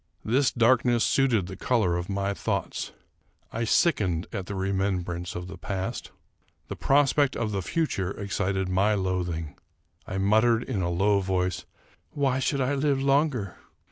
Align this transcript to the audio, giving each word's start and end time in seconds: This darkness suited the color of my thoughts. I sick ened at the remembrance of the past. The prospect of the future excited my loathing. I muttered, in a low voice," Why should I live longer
This 0.25 0.49
darkness 0.51 1.03
suited 1.03 1.45
the 1.45 1.55
color 1.55 1.95
of 1.95 2.09
my 2.09 2.33
thoughts. 2.33 2.91
I 3.53 3.65
sick 3.65 3.97
ened 3.97 4.25
at 4.33 4.47
the 4.47 4.55
remembrance 4.55 5.35
of 5.35 5.45
the 5.47 5.59
past. 5.59 6.09
The 6.69 6.75
prospect 6.75 7.35
of 7.35 7.51
the 7.51 7.61
future 7.61 8.09
excited 8.09 8.67
my 8.67 8.95
loathing. 8.95 9.59
I 10.07 10.17
muttered, 10.17 10.63
in 10.63 10.81
a 10.81 10.89
low 10.89 11.19
voice," 11.19 11.65
Why 12.15 12.39
should 12.39 12.61
I 12.61 12.73
live 12.73 12.99
longer 12.99 13.57